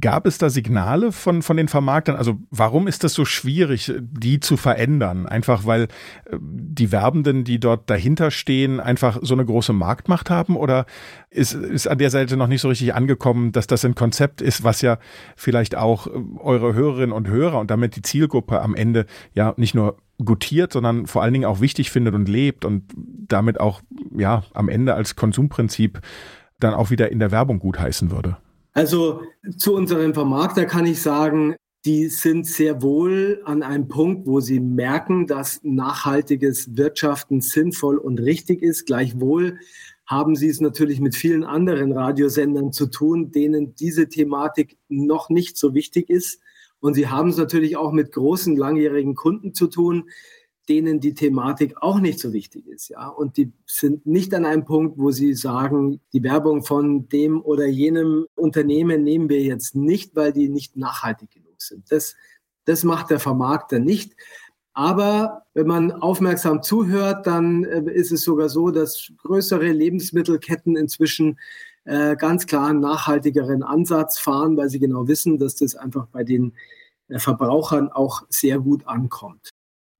Gab 0.00 0.26
es 0.26 0.36
da 0.36 0.50
Signale 0.50 1.12
von, 1.12 1.40
von 1.40 1.56
den 1.56 1.68
Vermarktern? 1.68 2.16
Also 2.16 2.38
warum 2.50 2.86
ist 2.86 3.04
das 3.04 3.14
so 3.14 3.24
schwierig, 3.24 3.92
die 3.98 4.38
zu 4.38 4.56
verändern? 4.56 5.26
Einfach 5.26 5.64
weil 5.64 5.84
äh, 6.26 6.36
die 6.40 6.92
Werbenden, 6.92 7.44
die 7.44 7.58
dort 7.58 7.88
dahinter 7.88 8.30
stehen, 8.30 8.80
einfach 8.80 9.18
so 9.22 9.34
eine 9.34 9.46
große 9.46 9.72
Marktmacht 9.72 10.28
haben? 10.28 10.56
Oder 10.56 10.84
ist, 11.30 11.54
ist 11.54 11.88
an 11.88 11.98
der 11.98 12.10
Seite 12.10 12.36
noch 12.36 12.48
nicht 12.48 12.60
so 12.60 12.68
richtig 12.68 12.94
angekommen, 12.94 13.52
dass 13.52 13.66
das 13.66 13.84
ein 13.84 13.94
Konzept 13.94 14.42
ist, 14.42 14.62
was 14.62 14.82
ja 14.82 14.98
vielleicht 15.36 15.74
auch 15.74 16.06
äh, 16.06 16.10
eure 16.38 16.74
Hörerinnen 16.74 17.12
und 17.12 17.28
Hörer 17.28 17.58
und 17.58 17.70
damit 17.70 17.96
die 17.96 18.02
Zielgruppe 18.02 18.60
am 18.60 18.74
Ende 18.74 19.06
ja 19.34 19.54
nicht 19.56 19.74
nur 19.74 19.96
gutiert, 20.22 20.72
sondern 20.72 21.06
vor 21.06 21.22
allen 21.22 21.32
Dingen 21.32 21.44
auch 21.46 21.60
wichtig 21.60 21.90
findet 21.90 22.14
und 22.14 22.28
lebt 22.28 22.64
und 22.64 22.92
damit 22.96 23.60
auch 23.60 23.80
ja 24.16 24.42
am 24.52 24.68
Ende 24.68 24.94
als 24.94 25.16
Konsumprinzip 25.16 26.00
dann 26.60 26.74
auch 26.74 26.90
wieder 26.90 27.10
in 27.10 27.20
der 27.20 27.30
Werbung 27.30 27.58
gutheißen 27.58 28.10
würde? 28.10 28.36
Also 28.78 29.22
zu 29.56 29.74
unserem 29.74 30.14
Vermarkter 30.14 30.64
kann 30.64 30.86
ich 30.86 31.02
sagen, 31.02 31.56
die 31.84 32.06
sind 32.06 32.46
sehr 32.46 32.80
wohl 32.80 33.42
an 33.44 33.64
einem 33.64 33.88
Punkt, 33.88 34.28
wo 34.28 34.38
sie 34.38 34.60
merken, 34.60 35.26
dass 35.26 35.58
nachhaltiges 35.64 36.76
Wirtschaften 36.76 37.40
sinnvoll 37.40 37.98
und 37.98 38.20
richtig 38.20 38.62
ist. 38.62 38.86
Gleichwohl 38.86 39.58
haben 40.06 40.36
sie 40.36 40.46
es 40.46 40.60
natürlich 40.60 41.00
mit 41.00 41.16
vielen 41.16 41.42
anderen 41.42 41.90
Radiosendern 41.90 42.72
zu 42.72 42.86
tun, 42.86 43.32
denen 43.32 43.74
diese 43.74 44.08
Thematik 44.08 44.76
noch 44.88 45.28
nicht 45.28 45.56
so 45.56 45.74
wichtig 45.74 46.08
ist. 46.08 46.38
Und 46.78 46.94
sie 46.94 47.08
haben 47.08 47.30
es 47.30 47.36
natürlich 47.36 47.76
auch 47.76 47.90
mit 47.90 48.12
großen 48.12 48.56
langjährigen 48.56 49.16
Kunden 49.16 49.54
zu 49.54 49.66
tun, 49.66 50.08
denen 50.68 51.00
die 51.00 51.14
Thematik 51.14 51.76
auch 51.80 51.98
nicht 51.98 52.18
so 52.18 52.32
wichtig 52.32 52.66
ist, 52.66 52.88
ja. 52.88 53.08
Und 53.08 53.36
die 53.36 53.52
sind 53.66 54.06
nicht 54.06 54.34
an 54.34 54.44
einem 54.44 54.64
Punkt, 54.64 54.98
wo 54.98 55.10
sie 55.10 55.34
sagen, 55.34 56.00
die 56.12 56.22
Werbung 56.22 56.62
von 56.62 57.08
dem 57.08 57.40
oder 57.40 57.66
jenem 57.66 58.26
Unternehmen 58.34 59.02
nehmen 59.02 59.28
wir 59.28 59.40
jetzt 59.42 59.74
nicht, 59.74 60.14
weil 60.14 60.32
die 60.32 60.48
nicht 60.48 60.76
nachhaltig 60.76 61.30
genug 61.30 61.60
sind. 61.60 61.90
Das, 61.90 62.16
das 62.64 62.84
macht 62.84 63.10
der 63.10 63.20
Vermarkter 63.20 63.78
nicht. 63.78 64.14
Aber 64.74 65.46
wenn 65.54 65.66
man 65.66 65.90
aufmerksam 65.90 66.62
zuhört, 66.62 67.26
dann 67.26 67.64
äh, 67.64 67.90
ist 67.92 68.12
es 68.12 68.22
sogar 68.22 68.48
so, 68.48 68.70
dass 68.70 69.10
größere 69.18 69.72
Lebensmittelketten 69.72 70.76
inzwischen 70.76 71.38
äh, 71.84 72.14
ganz 72.16 72.46
klar 72.46 72.68
einen 72.68 72.80
nachhaltigeren 72.80 73.62
Ansatz 73.62 74.18
fahren, 74.18 74.56
weil 74.56 74.68
sie 74.68 74.78
genau 74.78 75.08
wissen, 75.08 75.38
dass 75.38 75.56
das 75.56 75.74
einfach 75.74 76.06
bei 76.08 76.22
den 76.22 76.52
äh, 77.08 77.18
Verbrauchern 77.18 77.88
auch 77.88 78.22
sehr 78.28 78.60
gut 78.60 78.86
ankommt. 78.86 79.50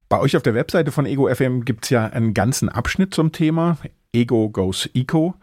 Bei 0.08 0.20
euch 0.20 0.36
auf 0.36 0.42
der 0.42 0.54
Webseite 0.54 0.90
von 0.90 1.04
Ego 1.04 1.28
FM 1.32 1.66
gibt 1.66 1.84
es 1.84 1.90
ja 1.90 2.06
einen 2.06 2.32
ganzen 2.32 2.70
Abschnitt 2.70 3.14
zum 3.14 3.30
Thema. 3.30 3.76
Ego 4.12 4.48
Goes 4.48 4.88
Eco 4.94 5.34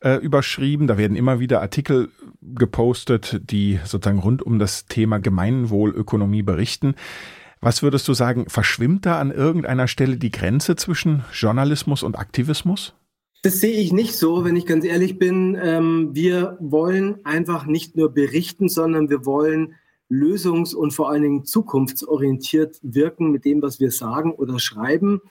äh, 0.00 0.14
überschrieben. 0.16 0.86
Da 0.86 0.96
werden 0.96 1.16
immer 1.16 1.40
wieder 1.40 1.60
Artikel 1.60 2.08
gepostet, 2.40 3.40
die 3.42 3.80
sozusagen 3.84 4.20
rund 4.20 4.42
um 4.42 4.60
das 4.60 4.86
Thema 4.86 5.18
Gemeinwohlökonomie 5.18 6.42
berichten. 6.42 6.94
Was 7.60 7.82
würdest 7.82 8.06
du 8.06 8.14
sagen, 8.14 8.48
verschwimmt 8.48 9.06
da 9.06 9.18
an 9.18 9.32
irgendeiner 9.32 9.88
Stelle 9.88 10.16
die 10.16 10.30
Grenze 10.30 10.76
zwischen 10.76 11.24
Journalismus 11.32 12.04
und 12.04 12.16
Aktivismus? 12.16 12.94
Das 13.42 13.58
sehe 13.58 13.80
ich 13.80 13.92
nicht 13.92 14.14
so, 14.14 14.44
wenn 14.44 14.54
ich 14.54 14.66
ganz 14.66 14.84
ehrlich 14.84 15.18
bin. 15.18 15.58
Ähm, 15.60 16.10
wir 16.12 16.56
wollen 16.60 17.24
einfach 17.24 17.66
nicht 17.66 17.96
nur 17.96 18.14
berichten, 18.14 18.68
sondern 18.68 19.10
wir 19.10 19.26
wollen 19.26 19.74
lösungs- 20.12 20.74
und 20.74 20.92
vor 20.92 21.10
allen 21.10 21.22
Dingen 21.22 21.44
zukunftsorientiert 21.44 22.78
wirken 22.82 23.30
mit 23.30 23.46
dem, 23.46 23.62
was 23.62 23.80
wir 23.80 23.90
sagen 23.90 24.32
oder 24.32 24.58
schreiben 24.58 25.22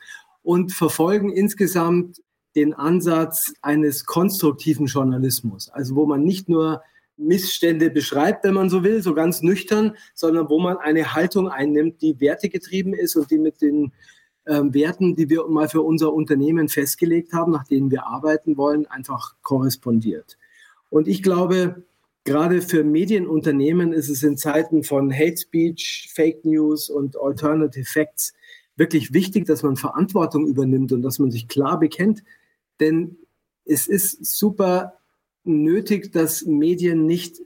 und 0.41 0.73
verfolgen 0.73 1.29
insgesamt 1.29 2.21
den 2.55 2.73
Ansatz 2.73 3.53
eines 3.61 4.05
konstruktiven 4.05 4.87
Journalismus, 4.87 5.69
also 5.69 5.95
wo 5.95 6.07
man 6.07 6.23
nicht 6.23 6.49
nur 6.49 6.81
Missstände 7.15 7.91
beschreibt, 7.91 8.43
wenn 8.43 8.55
man 8.55 8.69
so 8.69 8.83
will, 8.83 9.03
so 9.03 9.13
ganz 9.13 9.43
nüchtern, 9.43 9.95
sondern 10.15 10.49
wo 10.49 10.59
man 10.59 10.77
eine 10.77 11.13
Haltung 11.13 11.47
einnimmt, 11.47 12.01
die 12.01 12.19
wertegetrieben 12.19 12.95
ist 12.95 13.15
und 13.15 13.29
die 13.29 13.37
mit 13.37 13.61
den 13.61 13.91
ähm, 14.47 14.73
Werten, 14.73 15.15
die 15.15 15.29
wir 15.29 15.47
mal 15.47 15.69
für 15.69 15.83
unser 15.83 16.11
Unternehmen 16.11 16.67
festgelegt 16.67 17.33
haben, 17.33 17.51
nach 17.51 17.65
denen 17.65 17.91
wir 17.91 18.07
arbeiten 18.07 18.57
wollen, 18.57 18.87
einfach 18.87 19.35
korrespondiert. 19.43 20.39
Und 20.89 21.07
ich 21.07 21.21
glaube, 21.21 21.83
gerade 22.23 22.61
für 22.61 22.83
Medienunternehmen 22.83 23.93
ist 23.93 24.09
es 24.09 24.23
in 24.23 24.37
Zeiten 24.37 24.83
von 24.83 25.13
Hate 25.13 25.37
Speech, 25.37 26.09
Fake 26.13 26.45
News 26.45 26.89
und 26.89 27.17
Alternative 27.19 27.85
Facts 27.85 28.33
wirklich 28.75 29.13
wichtig, 29.13 29.45
dass 29.45 29.63
man 29.63 29.75
Verantwortung 29.75 30.47
übernimmt 30.47 30.91
und 30.91 31.01
dass 31.01 31.19
man 31.19 31.31
sich 31.31 31.47
klar 31.47 31.79
bekennt 31.79 32.23
denn 32.81 33.17
es 33.63 33.87
ist 33.87 34.25
super 34.25 34.97
nötig, 35.45 36.11
dass 36.11 36.45
Medien 36.45 37.05
nicht 37.05 37.37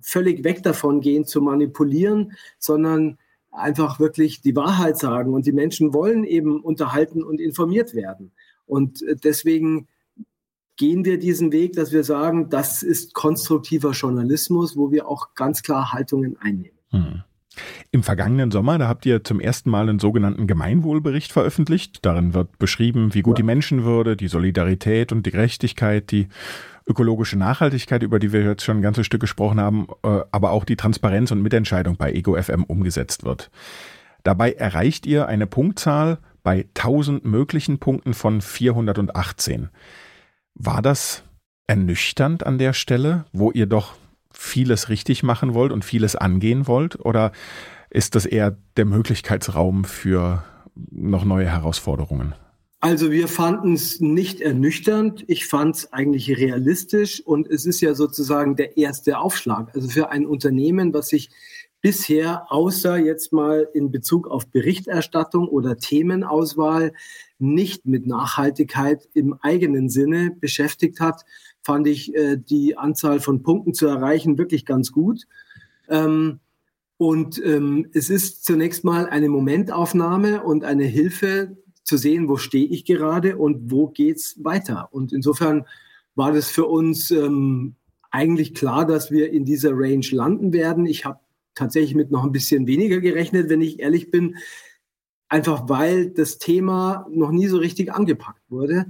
völlig 0.00 0.44
weg 0.44 0.62
davon 0.62 1.00
gehen 1.00 1.24
zu 1.24 1.40
manipulieren, 1.40 2.32
sondern 2.58 3.18
einfach 3.50 3.98
wirklich 3.98 4.42
die 4.42 4.54
Wahrheit 4.54 4.98
sagen. 4.98 5.34
Und 5.34 5.46
die 5.46 5.52
Menschen 5.52 5.92
wollen 5.92 6.24
eben 6.24 6.60
unterhalten 6.60 7.22
und 7.24 7.40
informiert 7.40 7.94
werden. 7.94 8.32
Und 8.66 9.04
deswegen 9.24 9.88
gehen 10.76 11.04
wir 11.04 11.18
diesen 11.18 11.52
Weg, 11.52 11.74
dass 11.74 11.92
wir 11.92 12.04
sagen, 12.04 12.48
das 12.48 12.82
ist 12.82 13.14
konstruktiver 13.14 13.92
Journalismus, 13.92 14.76
wo 14.76 14.90
wir 14.90 15.08
auch 15.08 15.34
ganz 15.34 15.62
klar 15.62 15.92
Haltungen 15.92 16.36
einnehmen. 16.40 16.78
Hm. 16.90 17.22
Im 17.90 18.02
vergangenen 18.02 18.50
Sommer, 18.50 18.78
da 18.78 18.88
habt 18.88 19.04
ihr 19.04 19.22
zum 19.24 19.38
ersten 19.38 19.68
Mal 19.68 19.88
einen 19.88 19.98
sogenannten 19.98 20.46
Gemeinwohlbericht 20.46 21.32
veröffentlicht. 21.32 21.98
Darin 22.02 22.32
wird 22.32 22.58
beschrieben, 22.58 23.12
wie 23.12 23.20
gut 23.20 23.38
ja. 23.38 23.42
die 23.42 23.46
Menschenwürde, 23.46 24.16
die 24.16 24.28
Solidarität 24.28 25.12
und 25.12 25.26
die 25.26 25.30
Gerechtigkeit, 25.30 26.10
die 26.10 26.28
ökologische 26.86 27.36
Nachhaltigkeit, 27.38 28.02
über 28.02 28.18
die 28.18 28.32
wir 28.32 28.42
jetzt 28.42 28.64
schon 28.64 28.78
ein 28.78 28.82
ganzes 28.82 29.06
Stück 29.06 29.20
gesprochen 29.20 29.60
haben, 29.60 29.86
äh, 30.02 30.20
aber 30.30 30.50
auch 30.50 30.64
die 30.64 30.76
Transparenz 30.76 31.30
und 31.30 31.42
Mitentscheidung 31.42 31.96
bei 31.96 32.12
Ego 32.12 32.40
FM 32.40 32.64
umgesetzt 32.64 33.24
wird. 33.24 33.50
Dabei 34.22 34.52
erreicht 34.52 35.04
ihr 35.04 35.26
eine 35.26 35.46
Punktzahl 35.46 36.18
bei 36.42 36.66
1000 36.74 37.24
möglichen 37.24 37.78
Punkten 37.78 38.14
von 38.14 38.40
418. 38.40 39.68
War 40.54 40.82
das 40.82 41.22
ernüchternd 41.66 42.44
an 42.46 42.58
der 42.58 42.72
Stelle, 42.72 43.24
wo 43.32 43.50
ihr 43.50 43.66
doch 43.66 43.94
vieles 44.32 44.88
richtig 44.88 45.22
machen 45.22 45.54
wollt 45.54 45.72
und 45.72 45.84
vieles 45.84 46.16
angehen 46.16 46.66
wollt? 46.66 46.98
Oder 47.00 47.32
ist 47.90 48.14
das 48.14 48.26
eher 48.26 48.56
der 48.76 48.84
Möglichkeitsraum 48.84 49.84
für 49.84 50.44
noch 50.90 51.24
neue 51.24 51.48
Herausforderungen? 51.48 52.34
Also 52.80 53.12
wir 53.12 53.28
fanden 53.28 53.74
es 53.74 54.00
nicht 54.00 54.40
ernüchternd. 54.40 55.24
Ich 55.28 55.46
fand 55.46 55.76
es 55.76 55.92
eigentlich 55.92 56.36
realistisch 56.36 57.20
und 57.24 57.46
es 57.46 57.64
ist 57.64 57.80
ja 57.80 57.94
sozusagen 57.94 58.56
der 58.56 58.76
erste 58.76 59.18
Aufschlag. 59.18 59.72
Also 59.74 59.88
für 59.88 60.10
ein 60.10 60.26
Unternehmen, 60.26 60.92
was 60.92 61.08
sich 61.08 61.30
bisher 61.82 62.50
außer 62.50 62.96
jetzt 62.96 63.32
mal 63.32 63.68
in 63.74 63.90
Bezug 63.90 64.28
auf 64.28 64.46
Berichterstattung 64.46 65.48
oder 65.48 65.76
Themenauswahl 65.76 66.92
nicht 67.38 67.84
mit 67.86 68.06
Nachhaltigkeit 68.06 69.08
im 69.14 69.34
eigenen 69.42 69.88
Sinne 69.88 70.30
beschäftigt 70.30 71.00
hat, 71.00 71.24
fand 71.62 71.88
ich 71.88 72.14
äh, 72.14 72.38
die 72.38 72.78
Anzahl 72.78 73.20
von 73.20 73.42
Punkten 73.42 73.74
zu 73.74 73.88
erreichen 73.88 74.38
wirklich 74.38 74.64
ganz 74.64 74.92
gut. 74.92 75.26
Ähm, 75.88 76.38
und 76.98 77.44
ähm, 77.44 77.88
es 77.92 78.10
ist 78.10 78.44
zunächst 78.44 78.84
mal 78.84 79.08
eine 79.08 79.28
Momentaufnahme 79.28 80.44
und 80.44 80.62
eine 80.62 80.84
Hilfe 80.84 81.56
zu 81.82 81.96
sehen, 81.96 82.28
wo 82.28 82.36
stehe 82.36 82.66
ich 82.66 82.84
gerade 82.84 83.36
und 83.36 83.72
wo 83.72 83.88
geht's 83.88 84.36
weiter. 84.44 84.88
Und 84.92 85.12
insofern 85.12 85.66
war 86.14 86.32
das 86.32 86.48
für 86.48 86.66
uns 86.66 87.10
ähm, 87.10 87.74
eigentlich 88.12 88.54
klar, 88.54 88.86
dass 88.86 89.10
wir 89.10 89.32
in 89.32 89.44
dieser 89.44 89.72
Range 89.72 90.06
landen 90.12 90.52
werden. 90.52 90.86
Ich 90.86 91.04
habe 91.04 91.18
tatsächlich 91.54 91.94
mit 91.94 92.10
noch 92.10 92.24
ein 92.24 92.32
bisschen 92.32 92.66
weniger 92.66 93.00
gerechnet, 93.00 93.48
wenn 93.48 93.60
ich 93.60 93.80
ehrlich 93.80 94.10
bin, 94.10 94.36
einfach 95.28 95.68
weil 95.68 96.10
das 96.10 96.38
Thema 96.38 97.06
noch 97.10 97.30
nie 97.30 97.46
so 97.46 97.56
richtig 97.56 97.92
angepackt 97.92 98.42
wurde 98.50 98.86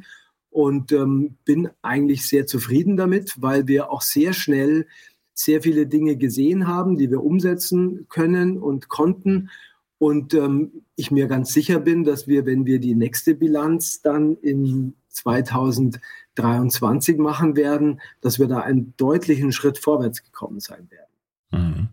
und 0.50 0.92
ähm, 0.92 1.37
bin 1.45 1.71
eigentlich 1.83 2.28
sehr 2.28 2.47
zufrieden 2.47 2.97
damit, 2.97 3.35
weil 3.38 3.69
wir 3.69 3.90
auch 3.90 4.02
sehr 4.02 4.33
schnell 4.33 4.87
sehr 5.35 5.62
viele 5.62 5.87
Dinge 5.87 6.16
gesehen 6.16 6.66
haben, 6.66 6.99
die 6.99 7.09
wir 7.11 7.23
umsetzen 7.23 8.07
können 8.09 8.59
und 8.59 8.88
konnten. 8.88 9.50
Und 9.99 10.35
ähm, 10.35 10.83
ich 10.97 11.11
mir 11.11 11.26
ganz 11.26 11.52
sicher 11.52 11.81
bin, 11.81 12.04
dass 12.04 12.26
wir, 12.26 12.45
wenn 12.45 12.66
wir 12.66 12.81
die 12.81 12.95
nächste 12.95 13.35
Bilanz 13.35 14.02
dann 14.02 14.37
in 14.37 14.95
2023 15.09 17.16
machen 17.19 17.57
werden, 17.57 18.00
dass 18.21 18.38
wir 18.38 18.49
da 18.49 18.61
einen 18.61 18.92
deutlichen 18.97 19.52
Schritt 19.52 19.78
vorwärts 19.78 20.23
gekommen 20.25 20.61
sein 20.61 20.88
werden. 20.90 21.12
Mhm. 21.52 21.88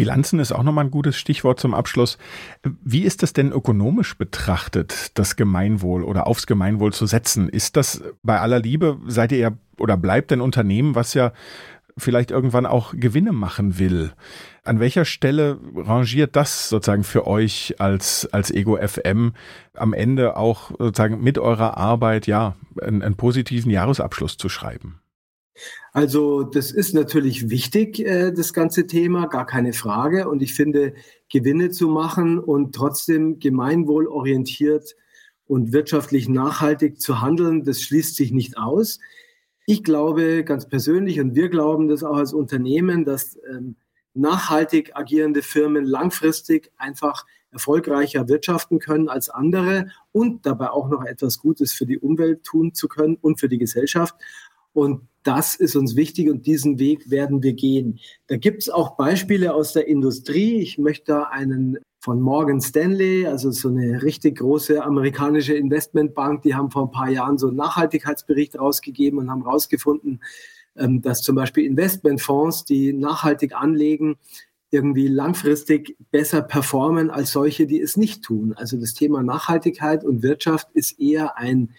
Bilanzen 0.00 0.40
ist 0.40 0.52
auch 0.52 0.62
nochmal 0.62 0.86
ein 0.86 0.90
gutes 0.90 1.16
Stichwort 1.16 1.60
zum 1.60 1.74
Abschluss. 1.74 2.16
Wie 2.82 3.02
ist 3.02 3.22
das 3.22 3.32
denn 3.32 3.52
ökonomisch 3.52 4.16
betrachtet, 4.16 5.18
das 5.18 5.36
Gemeinwohl 5.36 6.04
oder 6.04 6.26
aufs 6.26 6.46
Gemeinwohl 6.46 6.92
zu 6.92 7.04
setzen? 7.04 7.50
Ist 7.50 7.76
das 7.76 8.02
bei 8.22 8.40
aller 8.40 8.60
Liebe, 8.60 8.98
seid 9.06 9.32
ihr 9.32 9.38
ja 9.38 9.50
oder 9.78 9.96
bleibt 9.96 10.32
ein 10.32 10.40
Unternehmen, 10.40 10.94
was 10.94 11.12
ja 11.12 11.32
vielleicht 11.98 12.30
irgendwann 12.30 12.64
auch 12.64 12.94
Gewinne 12.96 13.32
machen 13.32 13.78
will? 13.78 14.12
An 14.64 14.80
welcher 14.80 15.04
Stelle 15.04 15.58
rangiert 15.74 16.34
das 16.34 16.70
sozusagen 16.70 17.04
für 17.04 17.26
euch 17.26 17.74
als, 17.78 18.26
als 18.32 18.50
Ego 18.50 18.78
FM 18.78 19.34
am 19.74 19.92
Ende 19.92 20.36
auch 20.36 20.70
sozusagen 20.78 21.22
mit 21.22 21.38
eurer 21.38 21.76
Arbeit, 21.76 22.26
ja, 22.26 22.56
einen, 22.80 23.02
einen 23.02 23.16
positiven 23.16 23.70
Jahresabschluss 23.70 24.38
zu 24.38 24.48
schreiben? 24.48 25.00
Also 25.92 26.42
das 26.42 26.70
ist 26.70 26.94
natürlich 26.94 27.50
wichtig, 27.50 28.00
äh, 28.00 28.32
das 28.32 28.52
ganze 28.52 28.86
Thema, 28.86 29.26
gar 29.26 29.46
keine 29.46 29.72
Frage. 29.72 30.28
Und 30.28 30.42
ich 30.42 30.54
finde, 30.54 30.94
Gewinne 31.28 31.70
zu 31.70 31.88
machen 31.88 32.38
und 32.38 32.74
trotzdem 32.74 33.38
gemeinwohlorientiert 33.38 34.96
und 35.46 35.72
wirtschaftlich 35.72 36.28
nachhaltig 36.28 37.00
zu 37.00 37.20
handeln, 37.20 37.64
das 37.64 37.82
schließt 37.82 38.14
sich 38.14 38.30
nicht 38.30 38.56
aus. 38.56 39.00
Ich 39.66 39.82
glaube 39.82 40.44
ganz 40.44 40.68
persönlich 40.68 41.20
und 41.20 41.34
wir 41.34 41.48
glauben 41.48 41.88
das 41.88 42.04
auch 42.04 42.16
als 42.16 42.32
Unternehmen, 42.32 43.04
dass 43.04 43.38
ähm, 43.50 43.76
nachhaltig 44.14 44.92
agierende 44.94 45.42
Firmen 45.42 45.84
langfristig 45.84 46.70
einfach 46.76 47.26
erfolgreicher 47.52 48.28
wirtschaften 48.28 48.78
können 48.78 49.08
als 49.08 49.28
andere 49.28 49.88
und 50.12 50.46
dabei 50.46 50.70
auch 50.70 50.88
noch 50.88 51.04
etwas 51.04 51.38
Gutes 51.38 51.72
für 51.72 51.86
die 51.86 51.98
Umwelt 51.98 52.44
tun 52.44 52.74
zu 52.74 52.86
können 52.88 53.16
und 53.20 53.40
für 53.40 53.48
die 53.48 53.58
Gesellschaft. 53.58 54.14
Und 54.72 55.08
das 55.22 55.54
ist 55.54 55.76
uns 55.76 55.96
wichtig 55.96 56.30
und 56.30 56.46
diesen 56.46 56.78
Weg 56.78 57.10
werden 57.10 57.42
wir 57.42 57.52
gehen. 57.52 57.98
Da 58.26 58.36
gibt 58.36 58.62
es 58.62 58.70
auch 58.70 58.96
Beispiele 58.96 59.54
aus 59.54 59.72
der 59.72 59.86
Industrie. 59.86 60.56
Ich 60.56 60.78
möchte 60.78 61.28
einen 61.30 61.78
von 62.00 62.20
Morgan 62.20 62.60
Stanley, 62.62 63.26
also 63.26 63.50
so 63.50 63.68
eine 63.68 64.02
richtig 64.02 64.38
große 64.38 64.82
amerikanische 64.82 65.54
Investmentbank, 65.54 66.42
die 66.42 66.54
haben 66.54 66.70
vor 66.70 66.84
ein 66.84 66.90
paar 66.90 67.10
Jahren 67.10 67.36
so 67.36 67.48
einen 67.48 67.56
Nachhaltigkeitsbericht 67.56 68.58
rausgegeben 68.58 69.18
und 69.18 69.30
haben 69.30 69.42
rausgefunden, 69.42 70.22
ähm, 70.76 71.02
dass 71.02 71.20
zum 71.20 71.36
Beispiel 71.36 71.66
Investmentfonds, 71.66 72.64
die 72.64 72.94
nachhaltig 72.94 73.54
anlegen, 73.54 74.16
irgendwie 74.70 75.08
langfristig 75.08 75.96
besser 76.10 76.42
performen 76.42 77.10
als 77.10 77.32
solche, 77.32 77.66
die 77.66 77.80
es 77.80 77.96
nicht 77.96 78.22
tun. 78.22 78.54
Also 78.56 78.78
das 78.78 78.94
Thema 78.94 79.22
Nachhaltigkeit 79.22 80.04
und 80.04 80.22
Wirtschaft 80.22 80.68
ist 80.72 80.98
eher 81.00 81.36
ein 81.36 81.70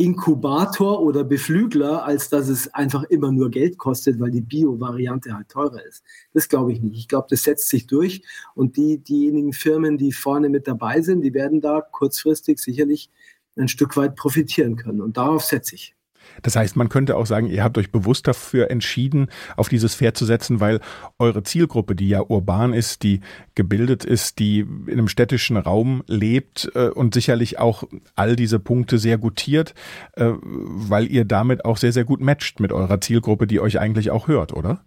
Inkubator 0.00 1.02
oder 1.02 1.24
Beflügler, 1.24 2.04
als 2.04 2.30
dass 2.30 2.48
es 2.48 2.72
einfach 2.72 3.02
immer 3.04 3.30
nur 3.30 3.50
Geld 3.50 3.76
kostet, 3.76 4.18
weil 4.18 4.30
die 4.30 4.40
Bio-Variante 4.40 5.34
halt 5.34 5.50
teurer 5.50 5.84
ist. 5.84 6.02
Das 6.32 6.48
glaube 6.48 6.72
ich 6.72 6.80
nicht. 6.80 6.96
Ich 6.96 7.06
glaube, 7.06 7.26
das 7.28 7.42
setzt 7.42 7.68
sich 7.68 7.86
durch 7.86 8.22
und 8.54 8.78
die, 8.78 8.96
diejenigen 8.96 9.52
Firmen, 9.52 9.98
die 9.98 10.12
vorne 10.12 10.48
mit 10.48 10.66
dabei 10.66 11.02
sind, 11.02 11.20
die 11.20 11.34
werden 11.34 11.60
da 11.60 11.82
kurzfristig 11.82 12.58
sicherlich 12.60 13.10
ein 13.56 13.68
Stück 13.68 13.94
weit 13.98 14.16
profitieren 14.16 14.76
können. 14.76 15.02
Und 15.02 15.18
darauf 15.18 15.44
setze 15.44 15.74
ich. 15.74 15.94
Das 16.42 16.56
heißt, 16.56 16.76
man 16.76 16.88
könnte 16.88 17.16
auch 17.16 17.26
sagen, 17.26 17.46
ihr 17.46 17.64
habt 17.64 17.78
euch 17.78 17.90
bewusst 17.90 18.26
dafür 18.26 18.70
entschieden, 18.70 19.28
auf 19.56 19.68
dieses 19.68 19.94
Pferd 19.94 20.16
zu 20.16 20.24
setzen, 20.24 20.60
weil 20.60 20.80
eure 21.18 21.42
Zielgruppe, 21.42 21.94
die 21.94 22.08
ja 22.08 22.20
urban 22.20 22.72
ist, 22.72 23.02
die 23.02 23.20
gebildet 23.54 24.04
ist, 24.04 24.38
die 24.38 24.60
in 24.60 24.92
einem 24.92 25.08
städtischen 25.08 25.56
Raum 25.56 26.02
lebt 26.06 26.70
äh, 26.74 26.88
und 26.88 27.14
sicherlich 27.14 27.58
auch 27.58 27.84
all 28.14 28.36
diese 28.36 28.58
Punkte 28.58 28.98
sehr 28.98 29.18
gutiert, 29.18 29.74
äh, 30.14 30.32
weil 30.42 31.10
ihr 31.10 31.24
damit 31.24 31.64
auch 31.64 31.76
sehr, 31.76 31.92
sehr 31.92 32.04
gut 32.04 32.20
matcht 32.20 32.60
mit 32.60 32.72
eurer 32.72 33.00
Zielgruppe, 33.00 33.46
die 33.46 33.60
euch 33.60 33.78
eigentlich 33.78 34.10
auch 34.10 34.28
hört, 34.28 34.52
oder? 34.52 34.84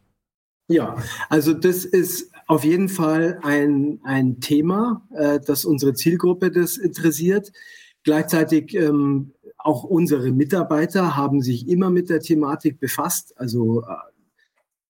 Ja, 0.70 0.96
also 1.30 1.54
das 1.54 1.84
ist 1.84 2.32
auf 2.48 2.64
jeden 2.64 2.90
Fall 2.90 3.40
ein, 3.44 4.00
ein 4.04 4.40
Thema, 4.40 5.08
äh, 5.16 5.40
das 5.46 5.66
unsere 5.66 5.94
Zielgruppe 5.94 6.52
das 6.52 6.78
interessiert. 6.78 7.52
Gleichzeitig 8.04 8.74
ähm, 8.76 9.34
auch 9.64 9.84
unsere 9.84 10.32
Mitarbeiter 10.32 11.16
haben 11.16 11.42
sich 11.42 11.68
immer 11.70 11.90
mit 11.90 12.10
der 12.10 12.20
Thematik 12.20 12.80
befasst. 12.80 13.34
Also 13.38 13.82
äh, 13.82 13.86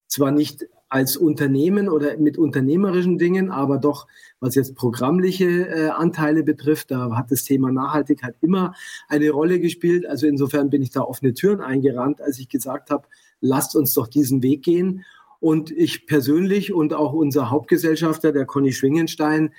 zwar 0.08 0.32
nicht 0.32 0.68
als 0.89 1.18
Unternehmen 1.18 1.89
oder 1.89 2.18
mit 2.18 2.38
unternehmerischen 2.38 3.18
Dingen, 3.18 3.50
aber 3.50 3.80
doch, 3.80 4.08
was 4.39 4.53
jetzt 4.53 4.75
programmliche 4.75 5.68
äh, 5.68 5.89
Anteile 5.89 6.44
betrifft, 6.44 6.92
da 6.92 7.15
hat 7.15 7.32
das 7.32 7.44
Thema 7.44 7.72
Nachhaltigkeit 7.72 8.36
immer 8.42 8.75
eine 9.08 9.30
Rolle 9.32 9.60
gespielt. 9.60 10.06
Also 10.06 10.27
insofern 10.27 10.70
bin 10.70 10.84
ich 10.84 10.92
da 10.92 11.01
offene 11.01 11.34
Türen 11.34 11.62
eingerannt, 11.62 12.22
als 12.22 12.38
ich 12.39 12.48
gesagt 12.48 12.92
habe, 12.92 13.08
lasst 13.42 13.75
uns 13.75 13.94
doch 13.94 14.08
diesen 14.08 14.44
Weg 14.44 14.63
gehen. 14.63 15.03
Und 15.39 15.72
ich 15.72 16.06
persönlich 16.06 16.74
und 16.74 16.94
auch 16.94 17.13
unser 17.13 17.50
Hauptgesellschafter, 17.50 18.32
der 18.32 18.46
Conny 18.46 18.72
Schwingenstein, 18.72 19.51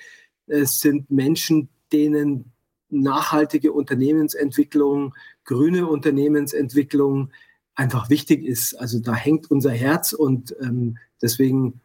es 0.47 0.79
sind 0.79 1.11
Menschen, 1.11 1.69
denen 1.91 2.54
nachhaltige 3.01 3.71
Unternehmensentwicklung, 3.71 5.13
grüne 5.43 5.87
Unternehmensentwicklung 5.87 7.31
einfach 7.75 8.09
wichtig 8.09 8.43
ist. 8.43 8.73
Also 8.75 8.99
da 8.99 9.13
hängt 9.13 9.51
unser 9.51 9.71
Herz 9.71 10.13
und 10.13 10.55
ähm, 10.61 10.97
deswegen 11.21 11.81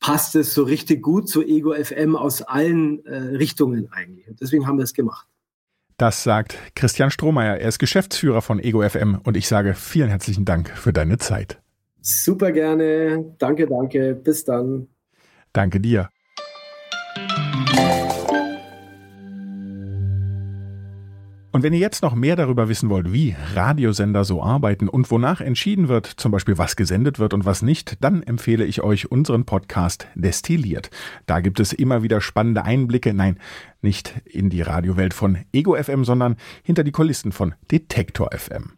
passt 0.00 0.34
es 0.34 0.52
so 0.52 0.64
richtig 0.64 1.02
gut 1.02 1.28
zu 1.28 1.42
Ego 1.42 1.72
FM 1.72 2.16
aus 2.16 2.42
allen 2.42 3.04
äh, 3.06 3.16
Richtungen 3.16 3.90
eigentlich. 3.90 4.28
Und 4.28 4.40
deswegen 4.40 4.66
haben 4.66 4.76
wir 4.76 4.84
es 4.84 4.92
gemacht. 4.92 5.26
Das 5.96 6.24
sagt 6.24 6.58
Christian 6.74 7.10
Strohmeier. 7.10 7.56
Er 7.56 7.68
ist 7.68 7.78
Geschäftsführer 7.78 8.42
von 8.42 8.58
Ego 8.58 8.86
FM 8.86 9.20
und 9.22 9.36
ich 9.36 9.46
sage 9.46 9.74
vielen 9.74 10.08
herzlichen 10.08 10.44
Dank 10.44 10.70
für 10.70 10.92
deine 10.92 11.18
Zeit. 11.18 11.60
Super 12.00 12.52
gerne. 12.52 13.34
Danke, 13.38 13.66
danke. 13.66 14.14
Bis 14.14 14.44
dann. 14.44 14.88
Danke 15.52 15.80
dir. 15.80 16.10
Und 21.54 21.62
wenn 21.62 21.72
ihr 21.72 21.78
jetzt 21.78 22.02
noch 22.02 22.16
mehr 22.16 22.34
darüber 22.34 22.68
wissen 22.68 22.90
wollt, 22.90 23.12
wie 23.12 23.36
Radiosender 23.54 24.24
so 24.24 24.42
arbeiten 24.42 24.88
und 24.88 25.08
wonach 25.12 25.40
entschieden 25.40 25.86
wird, 25.86 26.04
zum 26.04 26.32
Beispiel 26.32 26.58
was 26.58 26.74
gesendet 26.74 27.20
wird 27.20 27.32
und 27.32 27.44
was 27.44 27.62
nicht, 27.62 27.96
dann 28.02 28.24
empfehle 28.24 28.64
ich 28.64 28.82
euch 28.82 29.12
unseren 29.12 29.44
Podcast 29.44 30.08
Destilliert. 30.16 30.90
Da 31.26 31.38
gibt 31.38 31.60
es 31.60 31.72
immer 31.72 32.02
wieder 32.02 32.20
spannende 32.20 32.64
Einblicke, 32.64 33.14
nein, 33.14 33.38
nicht 33.82 34.20
in 34.24 34.50
die 34.50 34.62
Radiowelt 34.62 35.14
von 35.14 35.38
Ego 35.52 35.80
FM, 35.80 36.04
sondern 36.04 36.34
hinter 36.64 36.82
die 36.82 36.90
Kulissen 36.90 37.30
von 37.30 37.54
Detektor 37.70 38.30
FM. 38.32 38.72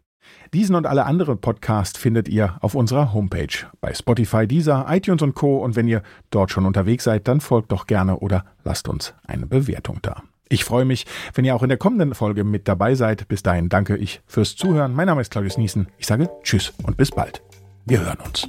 Diesen 0.53 0.75
und 0.75 0.85
alle 0.85 1.07
anderen 1.07 1.41
Podcasts 1.41 1.97
findet 1.97 2.29
ihr 2.29 2.57
auf 2.61 2.75
unserer 2.75 3.11
Homepage 3.11 3.65
bei 3.81 3.91
Spotify, 3.95 4.45
Deezer, 4.45 4.85
iTunes 4.87 5.23
und 5.23 5.33
Co. 5.33 5.57
Und 5.57 5.75
wenn 5.75 5.87
ihr 5.87 6.03
dort 6.29 6.51
schon 6.51 6.67
unterwegs 6.67 7.05
seid, 7.05 7.27
dann 7.27 7.41
folgt 7.41 7.71
doch 7.71 7.87
gerne 7.87 8.19
oder 8.19 8.45
lasst 8.63 8.87
uns 8.87 9.15
eine 9.25 9.47
Bewertung 9.47 9.97
da. 10.03 10.21
Ich 10.49 10.63
freue 10.63 10.85
mich, 10.85 11.05
wenn 11.33 11.45
ihr 11.45 11.55
auch 11.55 11.63
in 11.63 11.69
der 11.69 11.77
kommenden 11.77 12.13
Folge 12.13 12.43
mit 12.43 12.67
dabei 12.67 12.95
seid. 12.95 13.27
Bis 13.27 13.43
dahin 13.43 13.69
danke 13.69 13.97
ich 13.97 14.21
fürs 14.25 14.55
Zuhören. 14.55 14.93
Mein 14.93 15.07
Name 15.07 15.21
ist 15.21 15.31
Claudius 15.31 15.57
Niesen. 15.57 15.87
Ich 15.97 16.07
sage 16.07 16.29
Tschüss 16.43 16.73
und 16.83 16.97
bis 16.97 17.11
bald. 17.11 17.41
Wir 17.85 18.01
hören 18.01 18.19
uns. 18.25 18.47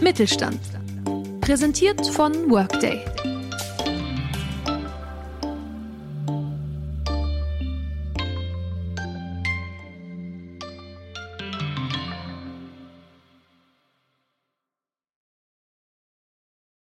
Mittelstand. 0.00 0.60
Präsentiert 1.40 2.06
von 2.06 2.32
Workday. 2.50 3.04